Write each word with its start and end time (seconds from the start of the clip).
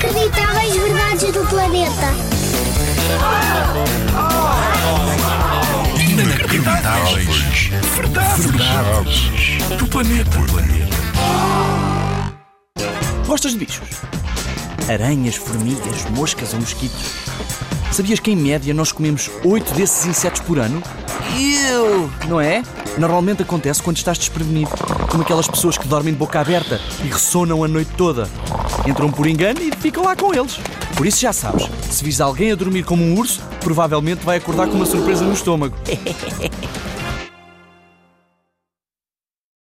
Inacreditáveis 0.00 0.76
verdades 0.76 1.32
do 1.32 1.44
planeta. 1.48 2.14
Inacreditáveis. 5.98 7.70
Verdades. 7.96 8.46
Verdades. 8.46 9.30
Do 9.76 9.86
planeta. 9.88 10.38
Gostas 13.26 13.52
de 13.52 13.58
bichos? 13.58 13.88
Aranhas, 14.88 15.34
formigas, 15.34 16.08
moscas 16.10 16.52
ou 16.52 16.60
mosquitos? 16.60 17.14
Sabias 17.90 18.20
que 18.20 18.30
em 18.30 18.36
média 18.36 18.72
nós 18.72 18.92
comemos 18.92 19.28
8 19.44 19.74
desses 19.74 20.06
insetos 20.06 20.40
por 20.42 20.60
ano? 20.60 20.80
Eu! 21.36 22.08
Não 22.28 22.40
é? 22.40 22.62
Normalmente 22.98 23.42
acontece 23.42 23.82
quando 23.82 23.96
estás 23.96 24.16
desprevenido, 24.16 24.70
como 25.10 25.24
aquelas 25.24 25.48
pessoas 25.48 25.76
que 25.76 25.88
dormem 25.88 26.12
de 26.12 26.18
boca 26.20 26.38
aberta 26.38 26.80
e 27.02 27.08
ressonam 27.08 27.64
a 27.64 27.68
noite 27.68 27.90
toda. 27.96 28.28
Entram 28.86 29.10
por 29.10 29.26
engano 29.26 29.60
e 29.60 29.70
ficam 29.76 30.04
lá 30.04 30.16
com 30.16 30.34
eles. 30.34 30.58
Por 30.96 31.06
isso 31.06 31.20
já 31.20 31.32
sabes, 31.32 31.68
se 31.90 32.04
vis 32.04 32.20
alguém 32.20 32.52
a 32.52 32.54
dormir 32.54 32.84
como 32.84 33.02
um 33.02 33.18
urso, 33.18 33.40
provavelmente 33.60 34.24
vai 34.24 34.38
acordar 34.38 34.66
com 34.68 34.74
uma 34.74 34.86
surpresa 34.86 35.24
no 35.24 35.32
estômago. 35.32 35.76